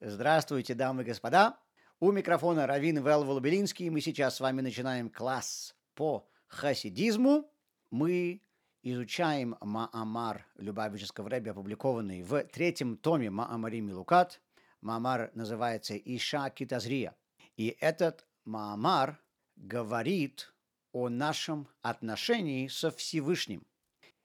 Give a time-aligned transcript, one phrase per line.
[0.00, 1.58] Здравствуйте, дамы и господа.
[2.00, 3.88] У микрофона Равин Вэл Волобелинский.
[3.88, 7.50] Мы сейчас с вами начинаем класс по хасидизму.
[7.90, 8.42] Мы
[8.82, 14.42] изучаем Маамар Любавического Рэби, опубликованный в третьем томе Маамари Милукат.
[14.82, 17.16] Маамар называется Иша Китазрия.
[17.56, 19.18] И этот Маамар
[19.56, 20.52] говорит
[20.92, 23.66] о нашем отношении со Всевышним.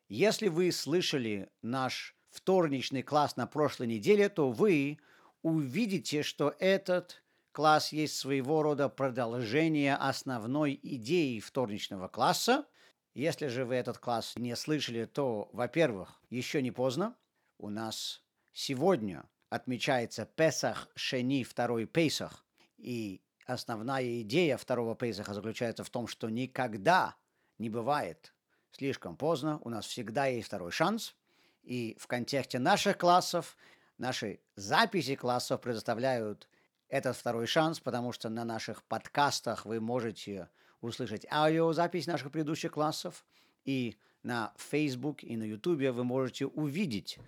[0.09, 4.99] Если вы слышали наш вторничный класс на прошлой неделе, то вы
[5.41, 12.65] увидите, что этот класс есть своего рода продолжение основной идеи вторничного класса.
[13.13, 17.15] Если же вы этот класс не слышали, то, во-первых, еще не поздно.
[17.57, 18.23] У нас
[18.53, 22.45] сегодня отмечается Песах Шени, второй Песах.
[22.77, 27.15] И основная идея второго Песаха заключается в том, что никогда
[27.57, 28.33] не бывает
[28.71, 29.59] слишком поздно.
[29.63, 31.15] У нас всегда есть второй шанс.
[31.63, 33.57] И в контексте наших классов,
[34.01, 36.49] наши записи классов предоставляют
[36.89, 40.49] этот второй шанс, потому что на наших подкастах вы можете
[40.81, 43.23] услышать аудиозапись наших предыдущих классов,
[43.63, 47.19] и на Facebook и на YouTube вы можете увидеть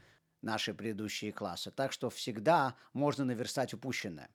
[0.42, 1.72] наши предыдущие классы.
[1.72, 4.30] Так что всегда можно наверстать упущенное.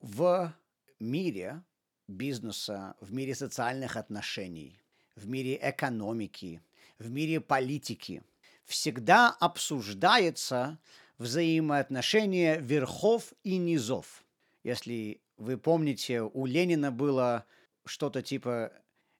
[0.00, 0.52] В
[1.00, 1.62] мире
[2.06, 4.82] бизнеса, в мире социальных отношений,
[5.16, 6.62] в мире экономики,
[6.98, 8.22] в мире политики
[8.66, 10.78] всегда обсуждается
[11.18, 14.24] взаимоотношения верхов и низов–
[14.64, 17.44] если вы помните, у Ленина было
[17.84, 18.72] что-то типа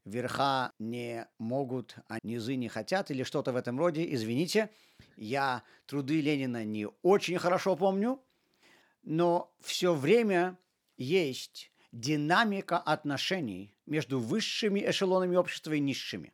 [0.07, 4.13] верха не могут, а низы не хотят, или что-то в этом роде.
[4.15, 4.71] Извините,
[5.17, 8.23] я труды Ленина не очень хорошо помню,
[9.03, 10.59] но все время
[10.97, 16.33] есть динамика отношений между высшими эшелонами общества и низшими.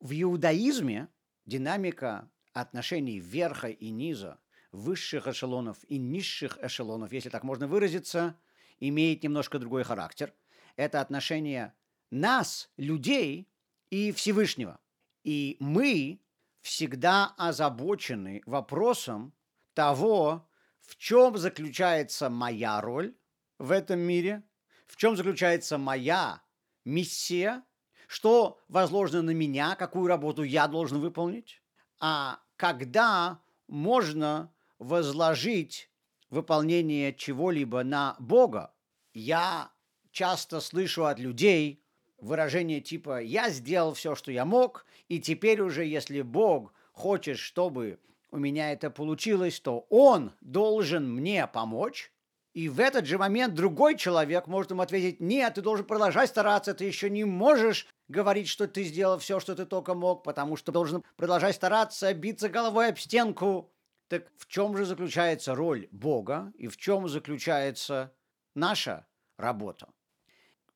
[0.00, 1.08] В иудаизме
[1.44, 4.38] динамика отношений верха и низа,
[4.76, 8.38] высших эшелонов и низших эшелонов, если так можно выразиться,
[8.78, 10.32] имеет немножко другой характер.
[10.76, 11.72] Это отношение
[12.10, 13.48] нас, людей,
[13.90, 14.80] и Всевышнего.
[15.24, 16.20] И мы
[16.60, 19.32] всегда озабочены вопросом
[19.74, 20.48] того,
[20.80, 23.14] в чем заключается моя роль
[23.58, 24.42] в этом мире,
[24.86, 26.42] в чем заключается моя
[26.84, 27.64] миссия,
[28.08, 31.62] что возложено на меня, какую работу я должен выполнить,
[31.98, 35.90] а когда можно возложить
[36.30, 38.74] выполнение чего-либо на Бога.
[39.12, 39.70] Я
[40.10, 41.84] часто слышу от людей
[42.18, 48.00] выражение типа «я сделал все, что я мог, и теперь уже, если Бог хочет, чтобы
[48.30, 52.12] у меня это получилось, то Он должен мне помочь».
[52.56, 56.72] И в этот же момент другой человек может ему ответить, нет, ты должен продолжать стараться,
[56.72, 60.72] ты еще не можешь говорить, что ты сделал все, что ты только мог, потому что
[60.72, 63.70] должен продолжать стараться, биться головой об стенку.
[64.08, 68.14] Так в чем же заключается роль Бога и в чем заключается
[68.54, 69.06] наша
[69.36, 69.88] работа?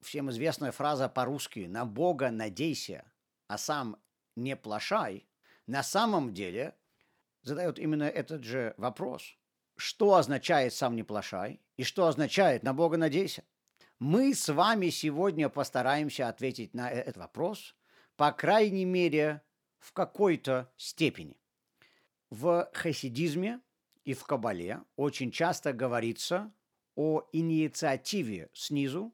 [0.00, 3.04] Всем известная фраза по-русски «на Бога надейся,
[3.46, 3.96] а сам
[4.34, 5.26] не плашай»
[5.66, 6.74] на самом деле
[7.42, 9.36] задает именно этот же вопрос.
[9.76, 13.44] Что означает «сам не плашай» и что означает «на Бога надейся»?
[14.00, 17.76] Мы с вами сегодня постараемся ответить на этот вопрос,
[18.16, 19.42] по крайней мере,
[19.78, 21.39] в какой-то степени.
[22.30, 23.60] В хасидизме
[24.04, 26.52] и в Кабале очень часто говорится
[26.94, 29.12] о инициативе снизу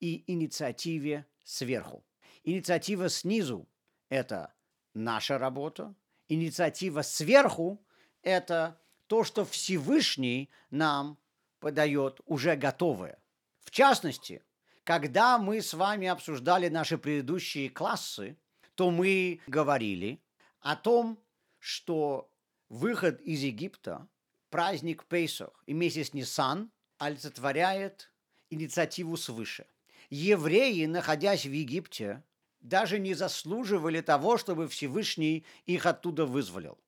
[0.00, 2.04] и инициативе сверху.
[2.42, 3.68] Инициатива снизу–
[4.08, 4.54] это
[4.94, 5.94] наша работа,
[6.28, 7.84] инициатива сверху–
[8.22, 11.18] это то, что Всевышний нам
[11.58, 13.22] подает уже готовое.
[13.60, 14.42] В частности,
[14.84, 18.38] когда мы с вами обсуждали наши предыдущие классы,
[18.74, 20.22] то мы говорили
[20.60, 21.18] о том,
[21.58, 22.30] что
[22.74, 24.08] выход из Египта,
[24.50, 28.12] праздник Пейсах и месяц Нисан олицетворяет
[28.50, 29.66] инициативу свыше.
[30.10, 32.24] Евреи, находясь в Египте,
[32.60, 36.78] даже не заслуживали того, чтобы Всевышний их оттуда вызволил.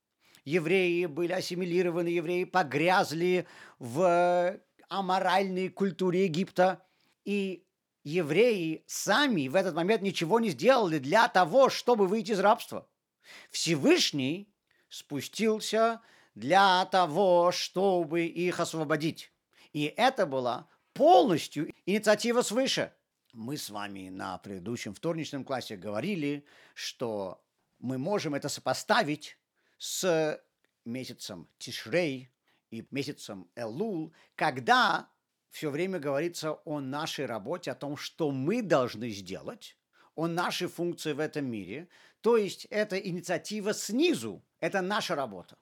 [0.45, 3.47] Евреи были ассимилированы, евреи погрязли
[3.79, 4.59] в
[4.89, 6.83] аморальной культуре Египта,
[7.25, 7.65] и
[8.03, 12.89] евреи сами в этот момент ничего не сделали для того, чтобы выйти из рабства.
[13.51, 14.53] Всевышний
[14.89, 16.01] спустился
[16.35, 19.33] для того, чтобы их освободить.
[19.73, 22.93] И это была полностью инициатива свыше.
[23.33, 27.45] Мы с вами на предыдущем вторничном классе говорили, что
[27.79, 29.39] мы можем это сопоставить
[29.79, 30.41] с
[30.85, 32.33] месяцем Тишрей
[32.71, 35.11] и месяцем Элул, когда
[35.51, 39.77] все время говорится о нашей работе, о том, что мы должны сделать,
[40.17, 41.89] о нашей функции в этом мире.
[42.21, 45.57] То есть это инициатива снизу, это наша работа.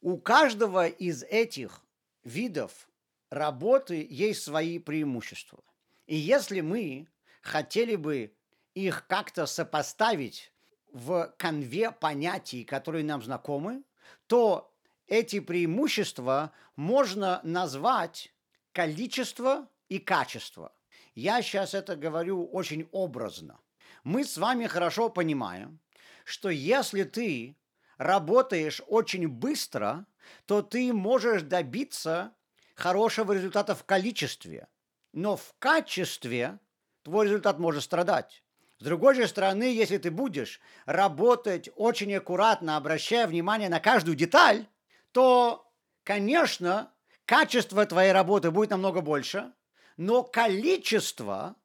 [0.00, 1.82] У каждого из этих
[2.24, 2.88] видов
[3.30, 5.62] работы есть свои преимущества.
[6.06, 7.06] И если мы
[7.42, 8.32] хотели бы
[8.74, 10.52] их как-то сопоставить
[10.92, 13.84] в конве понятий, которые нам знакомы,
[14.26, 14.72] то
[15.06, 18.32] эти преимущества можно назвать
[18.72, 20.72] количество и качество.
[21.14, 23.58] Я сейчас это говорю очень образно.
[24.06, 25.80] Мы с вами хорошо понимаем,
[26.24, 27.56] что если ты
[27.98, 30.06] работаешь очень быстро,
[30.46, 32.32] то ты можешь добиться
[32.76, 34.68] хорошего результата в количестве,
[35.12, 36.60] но в качестве
[37.02, 38.44] твой результат может страдать.
[38.78, 44.68] С другой же стороны, если ты будешь работать очень аккуратно, обращая внимание на каждую деталь,
[45.10, 45.68] то,
[46.04, 46.94] конечно,
[47.24, 49.52] качество твоей работы будет намного больше,
[49.96, 51.56] но количество,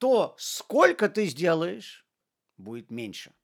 [0.00, 2.06] то, сколько ты сделаешь,
[2.56, 3.34] будет меньше.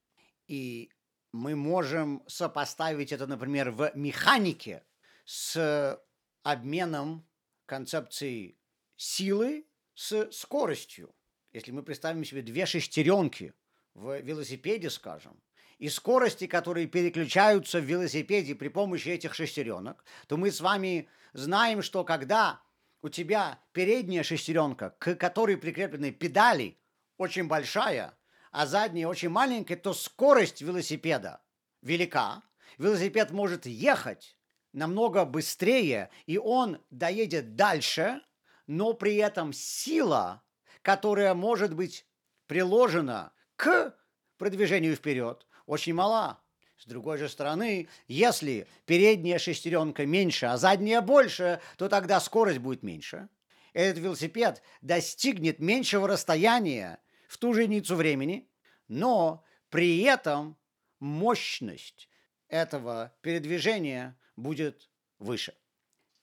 [0.47, 0.91] И
[1.31, 4.83] мы можем сопоставить это, например, в механике
[5.23, 6.01] с
[6.41, 7.27] обменом
[7.67, 8.57] концепции
[8.95, 11.13] силы с скоростью.
[11.51, 13.53] Если мы представим себе две шестеренки
[13.93, 15.39] в велосипеде, скажем,
[15.77, 21.83] и скорости, которые переключаются в велосипеде при помощи этих шестеренок, то мы с вами знаем,
[21.83, 22.63] что когда
[23.01, 26.79] у тебя передняя шестеренка, к которой прикреплены педали,
[27.17, 28.17] очень большая,
[28.51, 31.41] а задняя очень маленькая, то скорость велосипеда
[31.81, 32.43] велика.
[32.77, 34.37] Велосипед может ехать
[34.73, 38.21] намного быстрее, и он доедет дальше,
[38.67, 40.43] но при этом сила,
[40.81, 42.05] которая может быть
[42.45, 43.97] приложена к
[44.37, 46.41] продвижению вперед, очень мала.
[46.77, 52.83] С другой же стороны, если передняя шестеренка меньше, а задняя больше, то тогда скорость будет
[52.83, 53.29] меньше.
[53.73, 58.47] Этот велосипед достигнет меньшего расстояния в ту же единицу времени,
[58.87, 60.55] но при этом
[60.99, 62.09] мощность
[62.47, 64.89] этого передвижения будет
[65.19, 65.55] выше.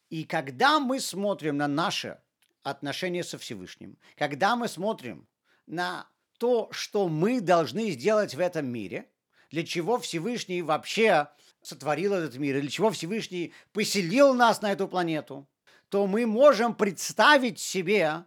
[0.08, 2.20] И когда мы смотрим на наше
[2.62, 5.28] отношение со Всевышним, когда мы смотрим
[5.66, 6.08] на
[6.38, 9.08] то, что мы должны сделать в этом мире,
[9.54, 11.28] для чего Всевышний вообще
[11.62, 15.48] сотворил этот мир, для чего Всевышний поселил нас на эту планету,
[15.90, 18.24] то мы можем представить себе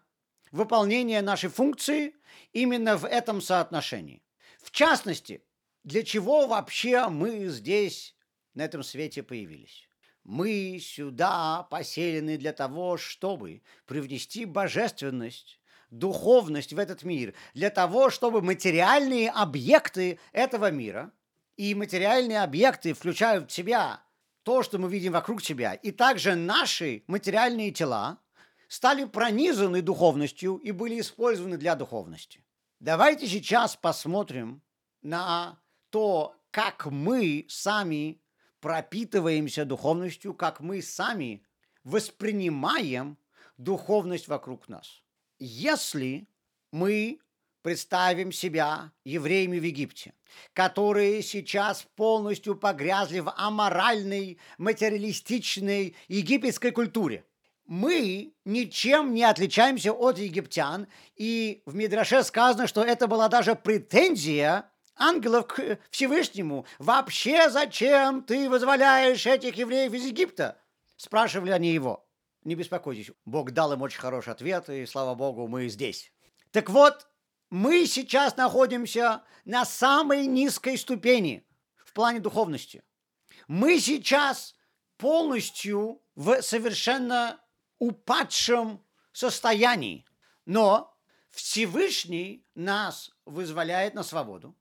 [0.53, 2.15] выполнение нашей функции
[2.53, 4.23] именно в этом соотношении.
[4.63, 5.43] В частности,
[5.83, 8.15] для чего вообще мы здесь,
[8.53, 9.89] на этом свете, появились?
[10.23, 15.59] Мы сюда поселены для того, чтобы привнести божественность,
[15.89, 21.11] духовность в этот мир, для того, чтобы материальные объекты этого мира,
[21.57, 24.01] и материальные объекты включают в себя
[24.43, 28.19] то, что мы видим вокруг себя, и также наши материальные тела
[28.69, 32.45] стали пронизаны духовностью и были использованы для духовности.
[32.79, 34.61] Давайте сейчас посмотрим
[35.01, 35.59] на
[35.89, 38.21] то, как мы сами
[38.59, 41.43] пропитываемся духовностью, как мы сами
[41.83, 43.17] воспринимаем
[43.57, 45.01] духовность вокруг нас.
[45.39, 46.27] Если
[46.71, 47.19] мы
[47.67, 50.13] представим себя евреями в Египте,
[50.53, 57.25] которые сейчас полностью погрязли в аморальной, материалистичной египетской культуре,
[57.65, 60.87] мы ничем не отличаемся от египтян,
[61.17, 66.65] и в Мидраше сказано, что это была даже претензия ангелов к Всевышнему.
[66.79, 70.57] «Вообще зачем ты вызволяешь этих евреев из Египта?»
[70.95, 72.07] Спрашивали они его.
[72.45, 76.13] Не беспокойтесь, Бог дал им очень хороший ответ, и слава Богу, мы здесь.
[76.51, 77.05] Так вот,
[77.49, 81.45] мы сейчас находимся на самой низкой ступени
[81.77, 82.83] в плане духовности.
[83.47, 84.55] Мы сейчас
[84.97, 87.39] полностью в совершенно
[87.79, 90.05] упадшем состоянии.
[90.45, 90.97] Но
[91.29, 94.55] Всевышний нас вызволяет на свободу.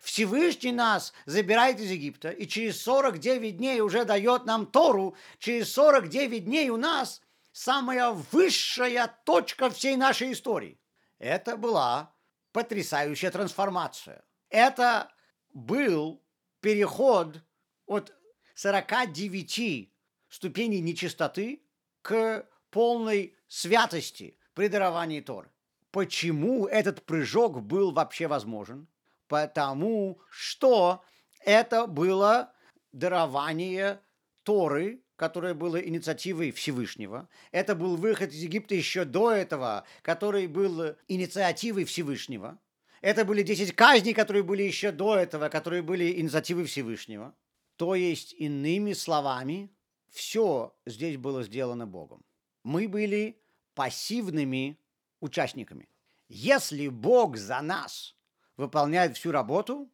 [0.00, 5.16] Всевышний нас забирает из Египта, и через 49 дней уже дает нам Тору.
[5.38, 7.20] Через 49 дней у нас
[7.50, 10.80] самая высшая точка всей нашей истории.
[11.18, 12.14] Это была
[12.52, 14.24] потрясающая трансформация.
[14.48, 15.10] Это
[15.52, 16.22] был
[16.60, 17.42] переход
[17.86, 18.14] от
[18.54, 19.92] 49
[20.28, 21.62] ступеней нечистоты
[22.02, 25.50] к полной святости при даровании Торы.
[25.90, 28.88] Почему этот прыжок был вообще возможен?
[29.32, 31.02] потому что
[31.40, 32.52] это было
[32.92, 33.98] дарование
[34.42, 37.28] Торы, которое было инициативой Всевышнего.
[37.52, 42.58] Это был выход из Египта еще до этого, который был инициативой Всевышнего.
[43.02, 47.36] Это были 10 казней, которые были еще до этого, которые были инициативой Всевышнего.
[47.76, 49.70] То есть, иными словами,
[50.10, 52.24] все здесь было сделано Богом.
[52.64, 53.40] Мы были
[53.76, 54.76] пассивными
[55.20, 55.88] участниками.
[56.28, 58.16] Если Бог за нас
[58.56, 59.88] выполняет всю работу,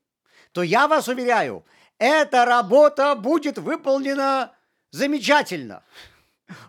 [0.52, 1.66] то я вас уверяю,
[1.98, 4.54] эта работа будет выполнена
[4.90, 5.84] замечательно.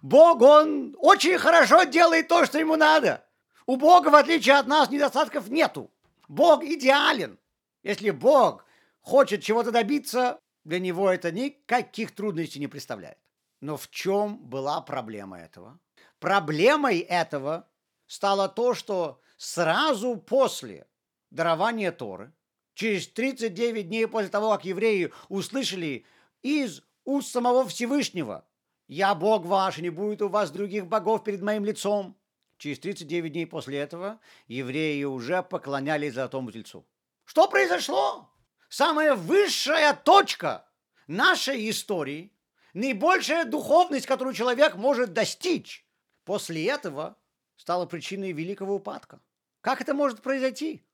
[0.01, 3.25] Бог, Он очень хорошо делает то, что Ему надо.
[3.65, 5.91] У Бога, в отличие от нас, недостатков нету.
[6.27, 7.39] Бог идеален.
[7.83, 8.65] Если Бог
[9.01, 13.17] хочет чего-то добиться, для Него это никаких трудностей не представляет.
[13.61, 15.79] Но в чем была проблема этого?
[16.19, 17.67] Проблемой этого
[18.07, 20.87] стало то, что сразу после
[21.29, 22.33] дарования Торы,
[22.73, 26.05] через 39 дней после того, как евреи услышали
[26.41, 28.45] из уст самого Всевышнего,
[28.87, 32.17] «Я Бог ваш, и не будет у вас других богов перед моим лицом»,
[32.57, 36.85] через 39 дней после этого евреи уже поклонялись золотому тельцу.
[37.25, 38.29] Что произошло?
[38.69, 40.67] Самая высшая точка
[41.07, 42.31] нашей истории,
[42.73, 45.85] наибольшая духовность, которую человек может достичь,
[46.23, 47.17] после этого
[47.55, 49.19] стала причиной великого упадка.
[49.61, 50.85] Как это может произойти?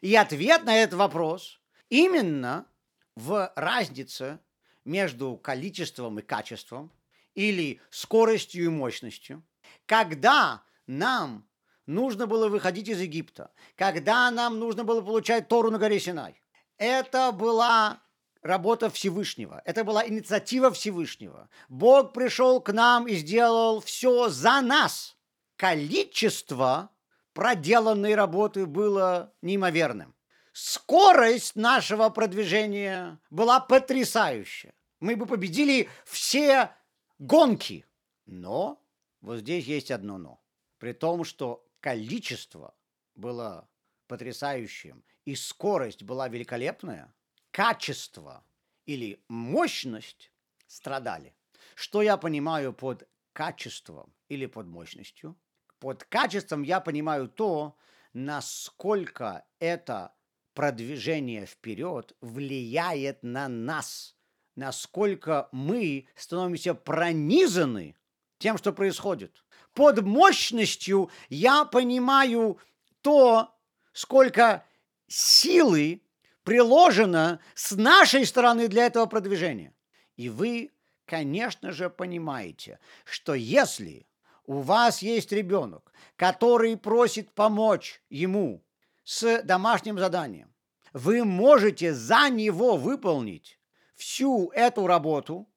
[0.00, 2.66] И ответ на этот вопрос именно
[3.14, 4.38] в разнице
[4.86, 6.90] между количеством и качеством
[7.34, 9.42] или скоростью и мощностью.
[9.84, 11.46] Когда нам
[11.84, 16.40] нужно было выходить из Египта, когда нам нужно было получать Тору на горе Синай,
[16.78, 18.00] это была
[18.40, 21.50] работа Всевышнего, это была инициатива Всевышнего.
[21.68, 25.12] Бог пришел к нам и сделал все за нас–
[25.56, 26.90] количество
[27.32, 30.14] проделанной работы было неимоверным.
[30.52, 34.72] Скорость нашего продвижения была потрясающая.
[35.00, 36.70] Мы бы победили все
[37.18, 37.86] гонки.
[38.26, 38.82] Но
[39.20, 40.40] вот здесь есть одно но.
[40.78, 42.74] При том, что количество
[43.14, 43.68] было
[44.06, 47.14] потрясающим и скорость была великолепная,
[47.50, 48.44] качество
[48.84, 50.32] или мощность
[50.66, 51.34] страдали.
[51.74, 55.36] Что я понимаю под качеством или под мощностью?
[55.78, 57.76] Под качеством я понимаю то,
[58.12, 60.14] насколько это
[60.54, 64.15] продвижение вперед влияет на нас,
[64.56, 67.94] насколько мы становимся пронизаны
[68.38, 69.44] тем, что происходит.
[69.74, 72.58] Под мощностью я понимаю
[73.02, 73.54] то,
[73.92, 74.64] сколько
[75.06, 76.02] силы
[76.42, 79.74] приложено с нашей стороны для этого продвижения.
[80.16, 80.70] И вы,
[81.04, 84.06] конечно же, понимаете, что если
[84.46, 88.64] у вас есть ребенок, который просит помочь ему
[89.04, 90.54] с домашним заданием,
[90.92, 93.55] вы можете за него выполнить
[93.96, 95.48] всю эту работу,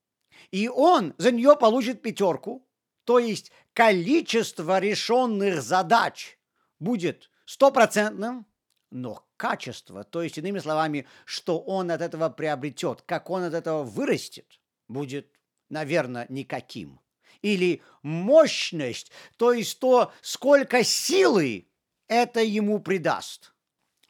[0.52, 2.68] и он за нее получит пятерку,
[3.04, 6.40] то есть количество решенных задач
[6.80, 8.48] будет стопроцентным,
[8.92, 13.84] но качество, то есть иными словами, что он от этого приобретет, как он от этого
[13.84, 15.32] вырастет, будет,
[15.70, 17.00] наверное, никаким
[17.42, 21.68] или мощность, то есть то, сколько силы
[22.08, 23.54] это ему придаст.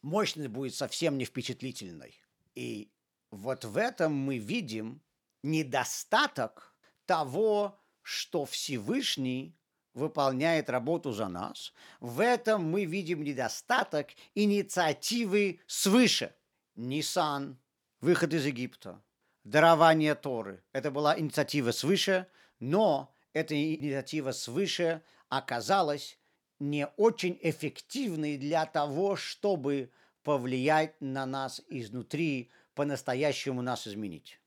[0.02, 2.20] Мощность будет совсем не впечатлительной.
[2.56, 2.90] И
[3.32, 5.02] вот в этом мы видим
[5.44, 9.56] недостаток того, что Всевышний
[9.94, 11.74] выполняет работу за нас.
[12.00, 16.34] В этом мы видим недостаток инициативы свыше.
[16.76, 17.60] Нисан,
[18.00, 19.02] выход из Египта,
[19.44, 20.64] дарование Торы.
[20.72, 22.28] Это была инициатива свыше,
[22.60, 26.18] но эта инициатива свыше оказалась
[26.60, 29.92] не очень эффективной для того, чтобы
[30.24, 34.40] повлиять на нас изнутри, по-настоящему нас изменить.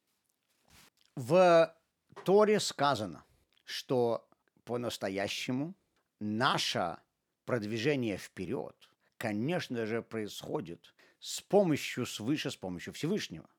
[1.17, 1.77] В
[2.25, 3.27] Торе сказано,
[3.67, 4.27] что
[4.65, 5.75] по-настоящему
[6.19, 6.97] наше
[7.45, 8.75] продвижение вперед,
[9.19, 13.51] конечно же, происходит с помощью свыше, с помощью Всевышнего.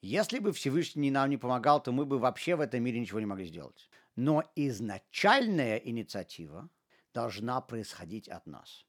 [0.00, 3.26] Если бы Всевышний нам не помогал, то мы бы вообще в этом мире ничего не
[3.26, 3.90] могли сделать.
[4.14, 6.70] Но изначальная инициатива
[7.12, 8.86] должна происходить от нас.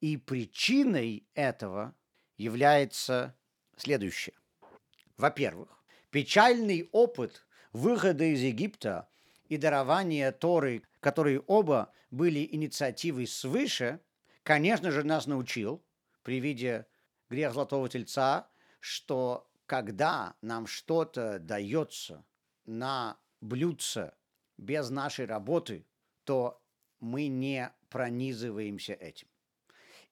[0.00, 1.96] И причиной этого
[2.36, 3.34] является
[3.80, 4.34] следующее.
[5.16, 5.68] Во-первых,
[6.10, 9.08] печальный опыт выхода из Египта
[9.48, 14.00] и дарования Торы, которые оба были инициативой свыше,
[14.42, 15.84] конечно же, нас научил
[16.22, 16.86] при виде
[17.28, 18.48] грех Золотого Тельца,
[18.80, 22.24] что когда нам что-то дается
[22.66, 24.12] на блюдце
[24.56, 25.86] без нашей работы,
[26.24, 26.60] то
[26.98, 29.28] мы не пронизываемся этим.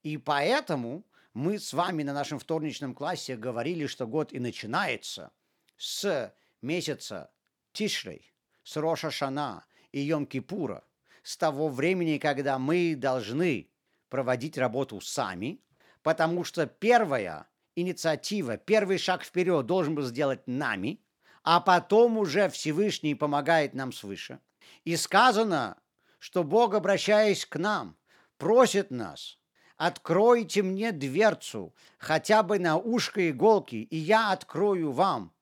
[0.03, 1.05] И поэтому
[1.39, 5.31] мы с вами на нашем вторничном классе говорили, что год и начинается
[5.77, 7.31] с месяца
[7.73, 8.33] Тишрей,
[8.65, 10.83] с Роша Шана и Йом-Кипура,
[11.23, 13.71] с того времени, когда мы должны
[14.09, 15.63] проводить работу сами,
[16.03, 21.01] потому что первая инициатива, первый шаг вперед должен был сделать нами–
[21.51, 24.39] а потом уже Всевышний помогает нам свыше.
[24.85, 25.81] И сказано,
[26.19, 27.97] что Бог, обращаясь к нам,
[28.37, 29.38] просит нас,
[29.79, 35.33] откройте мне дверцу хотя бы на ушко иголки, и я открою вам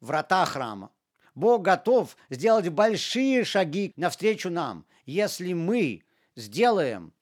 [0.00, 0.90] врата храма.
[1.34, 6.04] Бог готов сделать большие шаги навстречу нам, если мы
[6.36, 7.12] сделаем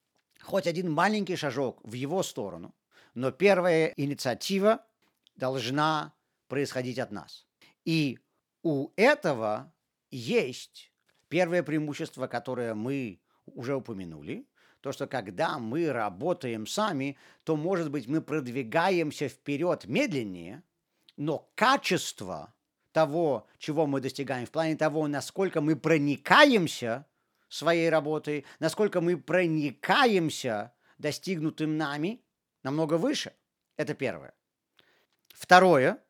[0.40, 2.74] хоть один маленький шажок в его сторону.
[3.14, 4.84] Но первая инициатива
[5.36, 6.14] должна
[6.48, 7.46] происходить от нас.
[7.84, 8.18] И
[8.62, 9.72] у этого
[10.10, 10.92] есть
[11.28, 14.46] первое преимущество, которое мы уже упомянули,
[14.80, 20.62] то, что когда мы работаем сами, то, может быть, мы продвигаемся вперед медленнее,
[21.16, 22.54] но качество
[22.92, 27.06] того, чего мы достигаем, в плане того, насколько мы проникаемся
[27.48, 32.22] своей работой, насколько мы проникаемся достигнутым нами,
[32.62, 33.34] намного выше.
[33.76, 34.34] Это первое.
[35.28, 36.02] Второе.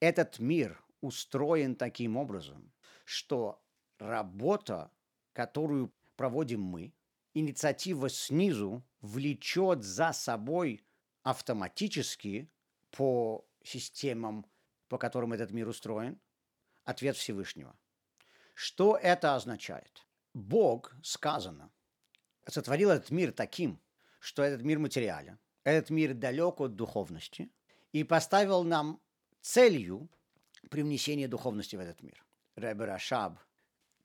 [0.00, 2.72] Этот мир устроен таким образом,
[3.04, 3.62] что
[3.98, 4.90] работа,
[5.32, 6.92] которую проводим мы,
[7.34, 10.84] инициатива снизу влечет за собой
[11.22, 12.50] автоматически
[12.90, 14.46] по системам,
[14.88, 16.20] по которым этот мир устроен,
[16.84, 17.76] ответ Всевышнего.
[18.54, 20.06] Что это означает?
[20.32, 21.70] Бог, сказано,
[22.46, 23.80] сотворил этот мир таким,
[24.20, 27.50] что этот мир материален, этот мир далек от духовности,
[27.92, 29.00] и поставил нам
[29.40, 30.08] целью
[30.70, 32.24] привнесение духовности в этот мир.
[32.56, 33.38] Ребе Рашаб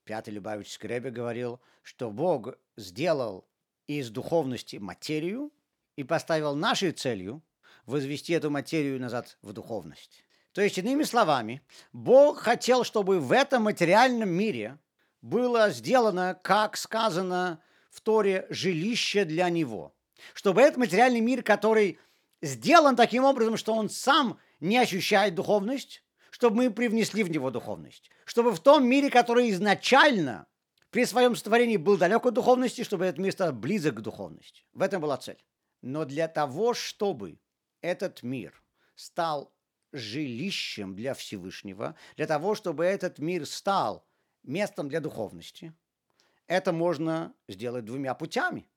[0.10, 3.48] Пятый Любавический Ребе говорил, что Бог сделал
[3.86, 5.54] из духовности материю
[5.98, 7.44] и поставил нашей целью
[7.86, 10.26] возвести эту материю назад в духовность.
[10.54, 11.62] То есть, иными словами,
[11.94, 14.80] Бог хотел, чтобы в этом материальном мире
[15.22, 17.62] было сделано, как сказано
[17.92, 19.94] в Торе, жилище для Него.
[20.34, 22.00] Чтобы этот материальный мир, который
[22.42, 26.02] сделан таким образом, что он сам не ощущает духовность,
[26.40, 28.10] чтобы мы привнесли в него духовность.
[28.24, 30.48] Чтобы в том мире, который изначально
[30.90, 34.64] при своем сотворении был далек от духовности, чтобы этот мир стал близок к духовности.
[34.72, 35.44] В этом была цель.
[35.82, 37.40] Но для того, чтобы
[37.82, 38.54] этот мир
[38.96, 39.54] стал
[39.92, 44.08] жилищем для Всевышнего, для того, чтобы этот мир стал
[44.44, 45.74] местом для духовности,
[46.48, 48.70] это можно сделать двумя путями.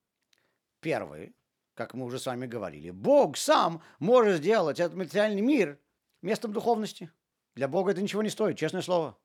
[0.81, 1.37] Первый,
[1.75, 5.79] как мы уже с вами говорили, Бог сам может сделать этот материальный мир
[6.23, 7.09] местом духовности–
[7.55, 9.17] для Бога это ничего не стоит, честное слово.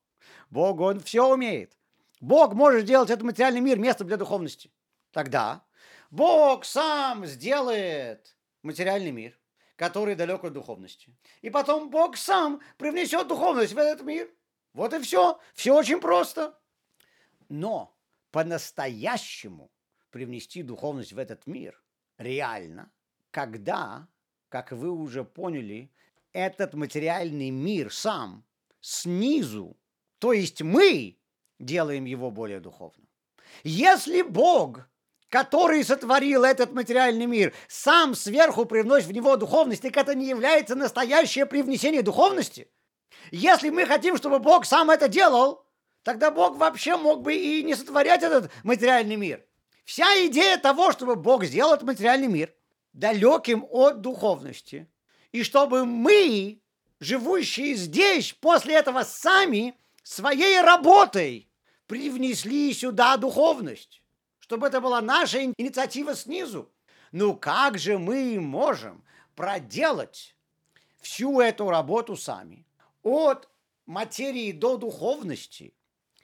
[0.50, 1.78] Бог, Он все умеет.
[2.20, 4.72] Бог может сделать этот материальный мир местом для духовности.
[5.12, 5.64] Тогда
[6.10, 9.40] Бог сам сделает материальный мир,
[9.76, 11.16] который далек от духовности.
[11.42, 14.30] И потом Бог сам привнесет духовность в этот мир.
[14.74, 15.40] Вот и все.
[15.54, 16.60] Все очень просто.
[17.50, 17.96] Но
[18.32, 19.72] по-настоящему
[20.10, 21.82] привнести духовность в этот мир
[22.18, 22.92] реально,
[23.32, 24.08] когда,
[24.50, 25.92] как вы уже поняли,
[26.38, 28.46] этот материальный мир сам
[28.80, 29.76] снизу,
[30.20, 31.18] то есть мы
[31.58, 33.08] делаем его более духовным.
[33.64, 34.88] Если Бог,
[35.30, 40.76] который сотворил этот материальный мир, сам сверху привносит в него духовность, так это не является
[40.76, 42.70] настоящее привнесение духовности.
[43.32, 45.66] Если мы хотим, чтобы Бог сам это делал,
[46.04, 49.44] тогда Бог вообще мог бы и не сотворять этот материальный мир.
[49.86, 52.54] Вся идея того, чтобы Бог сделал этот материальный мир
[52.94, 54.88] далеким от духовности–
[55.32, 56.62] и чтобы мы,
[57.00, 61.50] живущие здесь, после этого сами своей работой
[61.86, 64.02] привнесли сюда духовность,
[64.40, 66.72] чтобы это была наша инициатива снизу.
[67.12, 69.04] Ну как же мы можем
[69.36, 70.36] проделать
[71.02, 72.66] всю эту работу сами?
[73.04, 73.50] От
[73.86, 75.74] материи до духовности.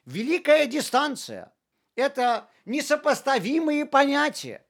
[0.06, 1.54] Великая дистанция.
[1.96, 4.66] Это несопоставимые понятия.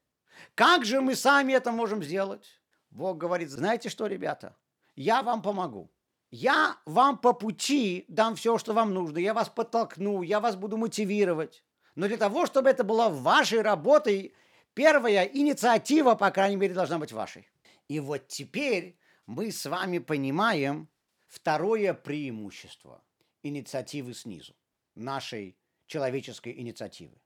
[0.56, 2.62] Как же мы сами это можем сделать?
[2.94, 4.56] Бог говорит, знаете что, ребята,
[4.96, 5.92] я вам помогу.
[6.30, 9.18] Я вам по пути дам все, что вам нужно.
[9.18, 11.64] Я вас подтолкну, я вас буду мотивировать.
[11.96, 14.34] Но для того, чтобы это было вашей работой,
[14.76, 17.48] первая инициатива, по крайней мере, должна быть вашей.
[17.88, 20.88] И вот теперь мы с вами понимаем
[21.28, 23.04] второе преимущество
[23.42, 24.56] инициативы снизу,
[24.96, 27.18] нашей человеческой инициативы.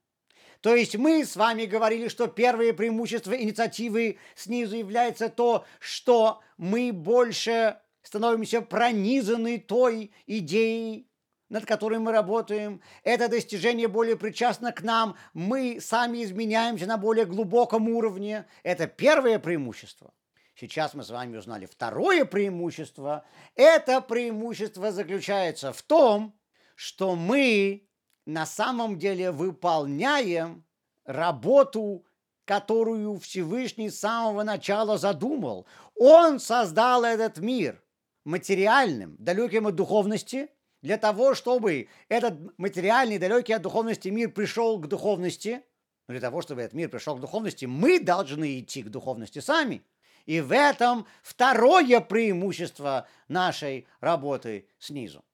[0.60, 6.92] То есть мы с вами говорили, что первое преимущество инициативы снизу является то, что мы
[6.92, 11.08] больше становимся пронизаны той идеей,
[11.48, 12.82] над которой мы работаем.
[13.04, 15.16] Это достижение более причастно к нам.
[15.32, 18.46] Мы сами изменяемся на более глубоком уровне.
[18.64, 20.12] Это первое преимущество.
[20.56, 23.24] Сейчас мы с вами узнали второе преимущество.
[23.54, 26.36] Это преимущество заключается в том,
[26.74, 27.87] что мы
[28.28, 30.62] на самом деле выполняем
[31.06, 32.04] работу,
[32.44, 35.66] которую Всевышний с самого начала задумал.
[35.94, 37.82] Он создал этот мир
[38.24, 40.50] материальным, далеким от духовности,
[40.82, 45.62] для того, чтобы этот материальный, далекий от духовности мир пришел к духовности,
[46.06, 49.82] но для того, чтобы этот мир пришел к духовности, мы должны идти к духовности сами.
[50.26, 55.24] И в этом второе преимущество нашей работы снизу.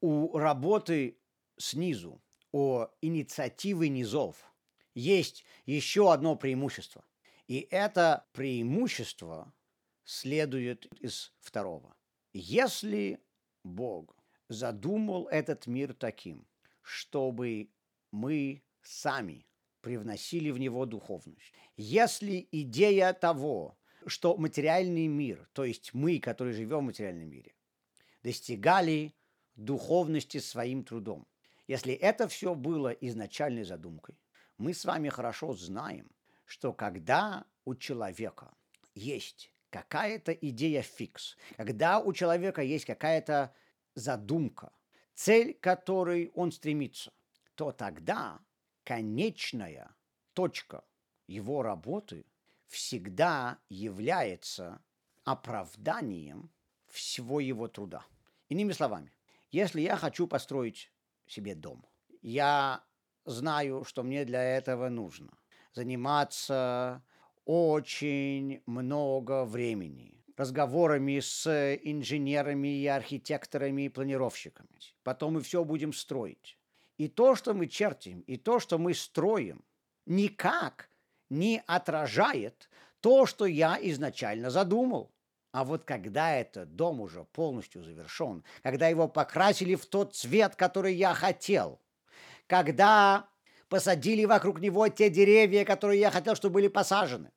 [0.00, 1.17] у работы
[1.58, 4.36] снизу, у инициативы низов,
[4.94, 7.04] есть еще одно преимущество.
[7.46, 9.52] И это преимущество
[10.04, 11.94] следует из второго.
[12.32, 13.20] Если
[13.64, 14.16] Бог
[14.48, 16.46] задумал этот мир таким,
[16.82, 17.70] чтобы
[18.10, 19.46] мы сами
[19.80, 21.52] привносили в него духовность.
[21.76, 27.54] Если идея того, что материальный мир, то есть мы, которые живем в материальном мире,
[28.22, 29.14] достигали
[29.54, 31.26] духовности своим трудом.
[31.68, 34.18] Если это все было изначальной задумкой,
[34.56, 36.10] мы с вами хорошо знаем,
[36.46, 38.54] что когда у человека
[38.94, 43.54] есть какая-то идея фикс, когда у человека есть какая-то
[43.94, 44.72] задумка,
[45.14, 47.12] цель, к которой он стремится,
[47.54, 48.40] то тогда
[48.84, 49.94] конечная
[50.32, 50.84] точка
[51.26, 52.24] его работы
[52.66, 54.80] всегда является
[55.24, 56.50] оправданием
[56.86, 58.06] всего его труда.
[58.48, 59.12] Иными словами,
[59.50, 60.90] если я хочу построить
[61.30, 61.84] себе дом,
[62.22, 62.84] я
[63.24, 65.38] знаю, что мне для этого нужно
[65.72, 67.02] заниматься
[67.44, 71.46] очень много времени разговорами с
[71.82, 74.68] инженерами и архитекторами и планировщиками.
[75.02, 76.56] Потом мы все будем строить.
[76.96, 79.64] И то, что мы чертим, и то, что мы строим,
[80.06, 80.90] никак
[81.28, 85.10] не отражает то, что я изначально задумал.
[85.58, 90.94] А вот когда этот дом уже полностью завершен, когда его покрасили в тот цвет, который
[90.94, 91.82] я хотел,
[92.46, 93.28] когда
[93.68, 97.32] посадили вокруг него те деревья, которые я хотел, чтобы были посажены,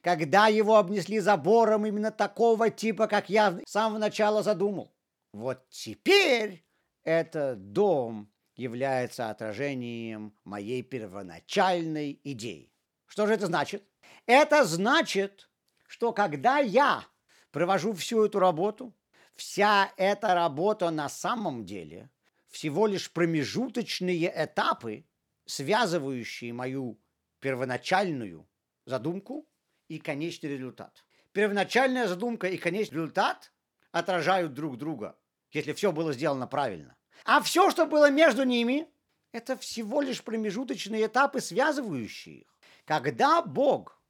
[0.00, 4.92] когда его обнесли забором именно такого типа, как я с самого начала задумал.
[5.32, 6.66] Вот теперь
[7.04, 12.72] этот дом является отражением моей первоначальной идеи.
[13.06, 13.84] Что же это значит?
[14.26, 15.48] Это значит,
[15.86, 17.04] что когда я
[17.50, 18.94] провожу всю эту работу,
[19.34, 22.10] вся эта работа на самом деле
[22.48, 25.06] всего лишь промежуточные этапы,
[25.46, 27.00] связывающие мою
[27.40, 28.48] первоначальную
[28.84, 29.48] задумку
[29.88, 31.04] и конечный результат.
[31.32, 33.52] Первоначальная задумка и конечный результат
[33.92, 35.16] отражают друг друга,
[35.52, 36.96] если все было сделано правильно.
[37.24, 38.88] А все, что было между ними,
[39.32, 42.58] это всего лишь промежуточные этапы, связывающие их.
[42.84, 44.02] Когда Бог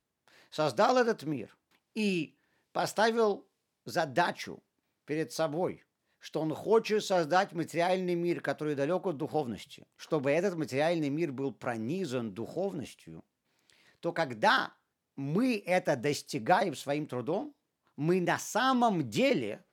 [0.50, 1.56] создал этот мир
[1.94, 2.38] и
[2.72, 3.48] поставил
[3.84, 4.62] задачу
[5.04, 5.84] перед собой,
[6.18, 11.52] что Он хочет создать материальный мир, который далек от духовности, чтобы этот материальный мир был
[11.52, 13.24] пронизан духовностью,
[14.00, 14.74] то когда
[15.16, 17.54] мы это достигаем своим трудом,
[17.96, 19.64] мы на самом деле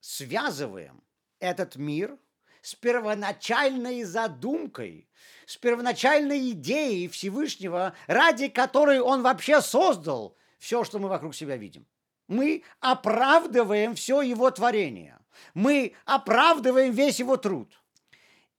[0.00, 1.02] связываем
[1.38, 2.18] этот мир–
[2.62, 5.08] с первоначальной задумкой,
[5.46, 11.86] с первоначальной идеей Всевышнего, ради которой он вообще создал все, что мы вокруг себя видим.
[12.28, 15.18] Мы оправдываем все его творение.
[15.54, 17.80] Мы оправдываем весь его труд.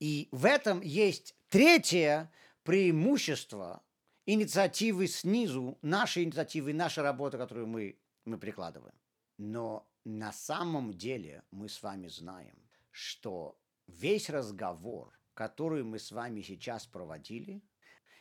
[0.00, 2.30] И в этом есть третье
[2.64, 3.82] преимущество
[4.26, 8.94] инициативы снизу, нашей инициативы, наша работа, которую мы, мы прикладываем.
[9.38, 12.56] Но на самом деле мы с вами знаем,
[12.90, 17.62] что весь разговор, который мы с вами сейчас проводили,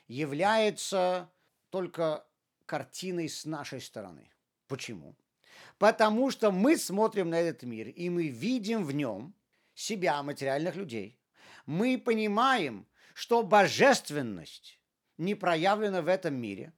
[0.07, 1.29] является
[1.69, 2.25] только
[2.65, 4.29] картиной с нашей стороны.
[4.67, 5.15] Почему?
[5.77, 9.33] Потому что мы смотрим на этот мир, и мы видим в нем
[9.73, 11.19] себя, материальных людей.
[11.65, 14.79] Мы понимаем, что божественность
[15.17, 16.73] не проявлена в этом мире,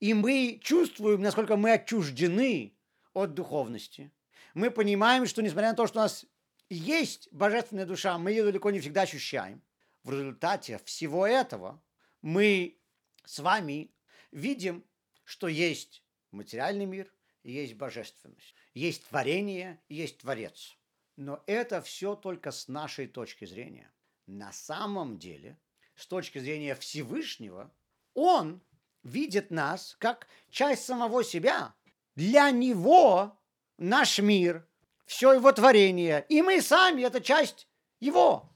[0.00, 2.76] и мы чувствуем, насколько мы отчуждены
[3.14, 4.12] от духовности.
[4.54, 6.26] Мы понимаем, что несмотря на то, что у нас
[6.68, 9.62] есть божественная душа, мы ее далеко не всегда ощущаем.
[10.02, 11.82] В результате всего этого
[12.22, 12.78] мы
[13.24, 13.90] с вами
[14.30, 14.84] видим,
[15.24, 17.12] что есть материальный мир
[17.46, 18.54] и есть божественность.
[18.74, 20.76] Есть творение и есть творец.
[21.14, 23.92] Но это все только с нашей точки зрения.
[24.26, 25.56] На самом деле,
[25.94, 27.72] с точки зрения Всевышнего,
[28.14, 28.60] Он
[29.04, 31.76] видит нас как часть самого себя.
[32.16, 33.40] Для Него
[33.78, 34.68] наш мир–
[35.06, 36.26] все его творение.
[36.28, 37.68] И мы сами– это часть
[38.00, 38.52] его.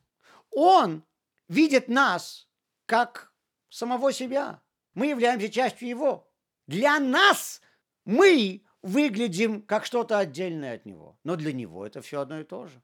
[0.50, 1.05] Он
[1.46, 2.48] видит нас
[2.87, 3.33] как
[3.68, 4.61] самого себя.
[4.94, 6.29] Мы являемся частью его.
[6.66, 7.62] Для нас
[8.05, 11.19] мы выглядим как что-то отдельное от него.
[11.25, 12.83] Но для него это все одно и то же.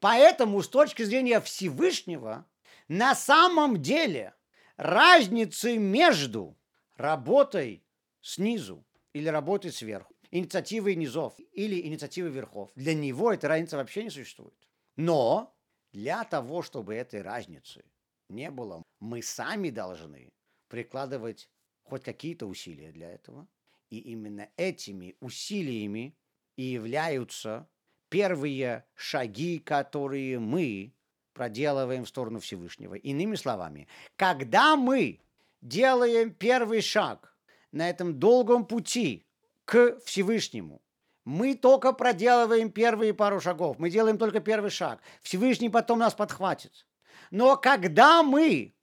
[0.00, 2.46] Поэтому с точки зрения Всевышнего
[2.88, 4.34] на самом деле
[4.76, 6.56] разницы между
[6.96, 7.84] работой
[8.20, 12.70] снизу или работой сверху инициативы низов или инициативы верхов.
[12.74, 14.54] Для него эта разница вообще не существует.
[14.96, 15.54] Но
[15.92, 17.84] для того, чтобы этой разницы
[18.28, 20.32] не было, мы сами должны
[20.68, 21.48] прикладывать
[21.82, 23.48] хоть какие-то усилия для этого.
[23.90, 26.16] И именно этими усилиями
[26.56, 27.68] и являются
[28.08, 30.94] первые шаги, которые мы
[31.32, 32.94] проделываем в сторону Всевышнего.
[32.94, 35.20] Иными словами, когда мы
[35.62, 37.34] делаем первый шаг
[37.72, 39.26] на этом долгом пути
[39.64, 40.82] к Всевышнему,
[41.24, 45.00] мы только проделываем первые пару шагов, мы делаем только первый шаг.
[45.22, 46.86] Всевышний потом нас подхватит.
[47.30, 48.74] Но когда мы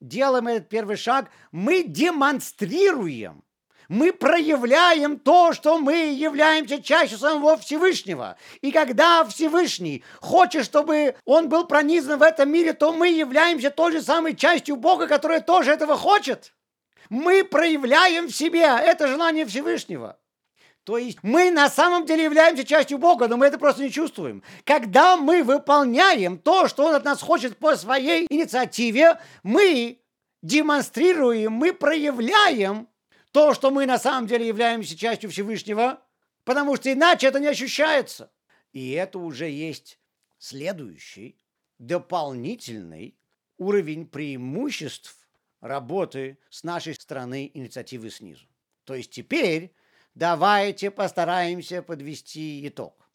[0.00, 3.42] делаем этот первый шаг, мы демонстрируем,
[3.88, 8.36] мы проявляем то, что мы являемся частью самого Всевышнего.
[8.60, 13.92] И когда Всевышний хочет, чтобы он был пронизан в этом мире, то мы являемся той
[13.92, 16.52] же самой частью Бога, которая тоже этого хочет.
[17.08, 20.18] Мы проявляем в себе это желание Всевышнего.
[20.84, 24.44] То есть мы на самом деле являемся частью Бога, но мы это просто не чувствуем.
[24.64, 29.98] Когда мы выполняем то, что Он от нас хочет по своей инициативе, мы
[30.42, 32.86] демонстрируем, мы проявляем
[33.36, 36.02] то, что мы на самом деле являемся частью Всевышнего,
[36.44, 38.32] потому что иначе это не ощущается.
[38.72, 40.00] И это уже есть
[40.38, 41.36] следующий,
[41.78, 43.14] дополнительный
[43.58, 45.18] уровень преимуществ
[45.60, 48.46] работы с нашей стороны инициативы снизу.
[48.84, 49.74] То есть теперь
[50.14, 53.06] давайте постараемся подвести итог.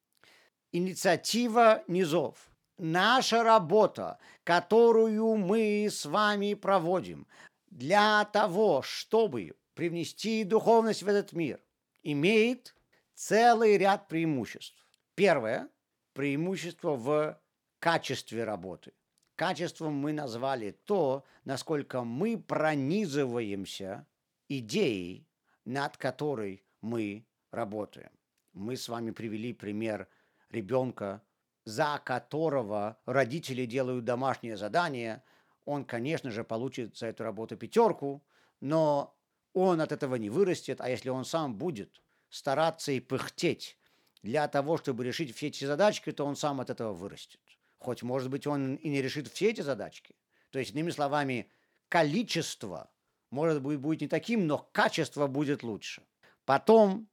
[0.71, 2.37] Инициатива низов.
[2.77, 7.25] Наша работа, которую мы с вами проводим
[7.71, 11.59] для того, чтобы привнести духовность в этот мир,
[12.03, 12.75] имеет
[13.15, 14.77] целый ряд преимуществ.
[15.15, 15.69] Первое–
[16.13, 17.41] преимущество в
[17.79, 18.93] качестве работы.
[19.35, 24.05] Качеством мы назвали то, насколько мы пронизываемся
[24.47, 25.27] идеей,
[25.65, 28.11] над которой мы работаем.
[28.53, 30.07] Мы с вами привели пример
[30.51, 31.23] ребенка,
[31.65, 35.23] за которого родители делают домашнее задание.
[35.65, 38.23] Он, конечно же, получит за эту работу пятерку,
[38.59, 39.17] но
[39.53, 43.77] он от этого не вырастет, а если он сам будет стараться и пыхтеть
[44.23, 47.41] для того, чтобы решить все эти задачки, то он сам от этого вырастет.
[47.79, 50.15] Хоть, может быть, он и не решит все эти задачки.
[50.51, 51.51] То есть, иными словами,
[51.89, 52.91] количество,
[53.31, 56.03] может быть, будет не таким, но качество будет лучше.
[56.45, 57.09] Потом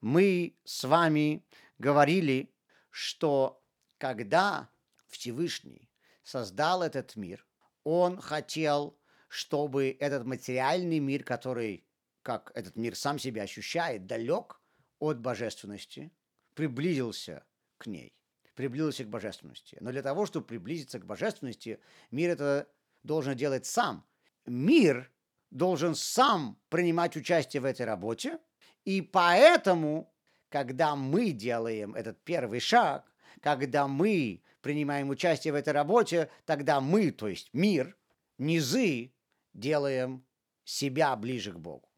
[0.00, 1.44] мы с вами
[1.78, 2.52] говорили,
[2.90, 3.62] что
[3.98, 4.68] когда
[5.08, 5.90] Всевышний
[6.22, 7.46] создал этот мир,
[7.84, 8.98] он хотел,
[9.30, 11.86] чтобы этот материальный мир, который,
[12.20, 14.60] как этот мир сам себя ощущает, далек
[14.98, 16.12] от божественности,
[16.52, 17.42] приблизился
[17.78, 18.12] к ней,
[18.54, 19.78] приблизился к божественности.
[19.80, 22.68] Но для того, чтобы приблизиться к божественности, мир это
[23.02, 24.06] должен делать сам.
[24.44, 25.10] Мир
[25.50, 28.38] должен сам принимать участие в этой работе–
[28.84, 30.12] и поэтому,
[30.48, 33.04] когда мы делаем этот первый шаг,
[33.40, 37.96] когда мы принимаем участие в этой работе, тогда мы, то есть мир,
[38.38, 39.12] низы,
[39.54, 40.24] делаем
[40.64, 41.88] себя ближе к Богу.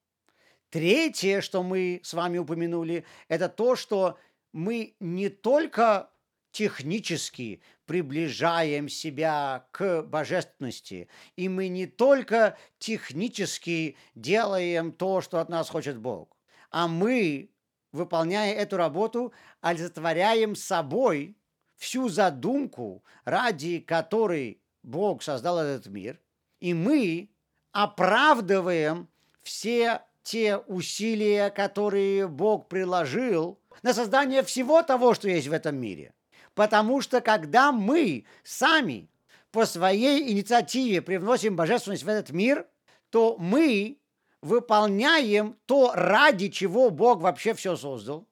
[0.71, 4.19] Третье, что мы с вами упомянули, это то, что
[4.53, 6.11] мы не только
[6.51, 15.69] технически приближаем себя к божественности, и мы не только технически делаем то, что от нас
[15.69, 16.37] хочет Бог,
[16.71, 17.51] а мы,
[17.91, 21.37] выполняя эту работу, олицетворяем собой
[21.77, 26.21] всю задумку, ради которой Бог создал этот мир,
[26.61, 27.32] и мы
[27.73, 29.09] оправдываем
[29.43, 36.15] все те усилия, которые Бог приложил на создание всего того, что есть в этом мире.
[36.55, 39.09] Потому что когда мы сами
[39.51, 42.67] по своей инициативе привносим божественность в этот мир,
[43.11, 43.99] то мы
[44.41, 48.27] выполняем то, ради чего Бог вообще все создал.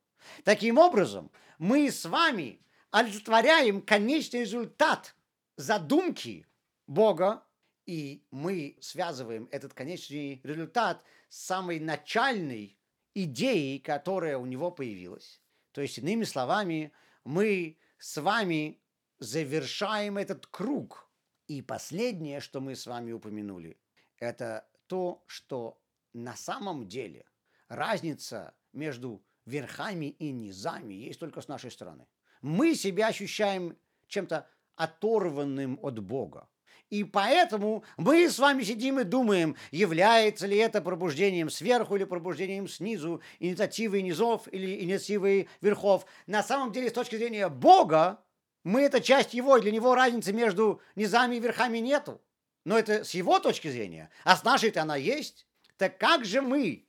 [0.44, 5.14] Таким образом, мы с вами олицетворяем конечный результат
[5.57, 6.46] задумки
[6.87, 7.42] Бога,
[7.90, 12.79] и мы связываем этот конечный результат с самой начальной
[13.14, 15.42] идеей, которая у него появилась.
[15.72, 16.92] То есть, иными словами,
[17.24, 18.81] мы с вами
[19.18, 21.11] завершаем этот круг.
[21.48, 23.76] И последнее, что мы с вами упомянули,
[24.18, 27.26] это то, что на самом деле
[27.66, 32.07] разница между верхами и низами есть только с нашей стороны.
[32.40, 33.76] Мы себя ощущаем
[34.07, 36.48] чем-то оторванным от Бога.
[36.90, 42.68] И поэтому мы с вами сидим и думаем, является ли это пробуждением сверху или пробуждением
[42.68, 46.05] снизу, инициативой низов или инициативой верхов.
[46.26, 48.20] На самом деле, с точки зрения Бога,
[48.64, 52.20] мы это часть Его, для Него разницы между низами и верхами нету.
[52.64, 55.46] Но это с Его точки зрения, а с нашей-то она есть.
[55.76, 56.88] Так как же мы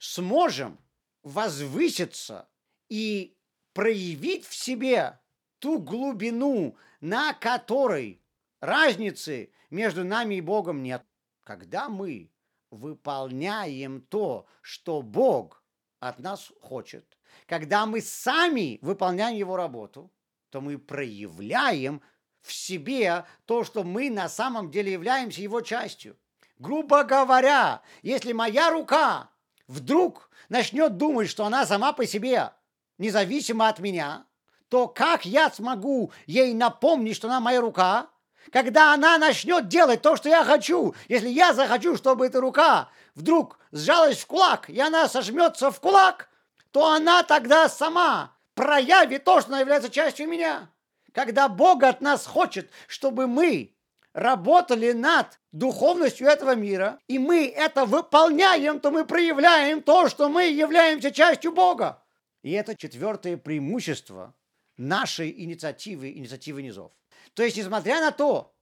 [0.00, 0.78] сможем
[1.22, 2.48] возвыситься
[2.88, 3.36] и
[3.74, 5.20] проявить в себе
[5.58, 8.21] ту глубину, на которой
[8.62, 11.04] разницы между нами и Богом нет?
[11.44, 12.30] Когда мы
[12.70, 15.62] выполняем то, что Бог
[16.00, 20.10] от нас хочет, когда мы сами выполняем Его работу,
[20.48, 22.00] то мы проявляем
[22.40, 26.16] в себе то, что мы на самом деле являемся его частью.
[26.58, 29.30] Грубо говоря, если моя рука
[29.66, 32.52] вдруг начнет думать, что она сама по себе
[32.98, 34.26] независима от меня,
[34.68, 38.10] то как я смогу ей напомнить, что она моя рука,
[38.50, 43.58] когда она начнет делать то, что я хочу, если я захочу, чтобы эта рука вдруг
[43.70, 46.28] сжалась в кулак, и она сожмется в кулак,
[46.70, 50.70] то она тогда сама проявит то, что она является частью меня.
[51.12, 53.74] Когда Бог от нас хочет, чтобы мы
[54.14, 60.44] работали над духовностью этого мира, и мы это выполняем, то мы проявляем то, что мы
[60.44, 62.02] являемся частью Бога.
[62.42, 64.34] И это четвертое преимущество
[64.76, 66.92] нашей инициативы, инициативы низов.
[67.34, 68.54] То есть, несмотря на то,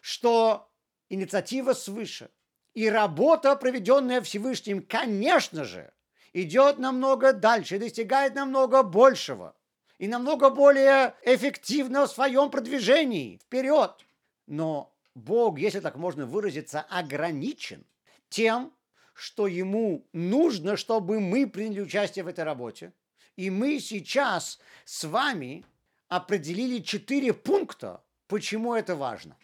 [0.00, 0.70] что
[1.08, 2.30] инициатива свыше
[2.74, 5.92] и работа, проведенная Всевышним, конечно же,
[6.32, 9.56] идет намного дальше и достигает намного большего
[9.98, 14.06] и намного более эффективно в своем продвижении вперед.
[14.46, 17.84] Но Бог, если так можно выразиться, ограничен
[18.28, 18.72] тем,
[19.14, 22.92] что ему нужно, чтобы мы приняли участие в этой работе.
[23.36, 25.64] И мы сейчас с вами
[26.08, 29.36] определили четыре пункта, почему это важно.